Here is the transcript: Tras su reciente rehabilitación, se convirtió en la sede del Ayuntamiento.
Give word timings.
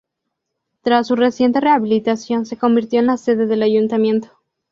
Tras 0.81 1.05
su 1.05 1.15
reciente 1.15 1.59
rehabilitación, 1.59 2.47
se 2.47 2.57
convirtió 2.57 2.99
en 2.99 3.05
la 3.05 3.17
sede 3.17 3.45
del 3.45 3.61
Ayuntamiento. 3.61 4.29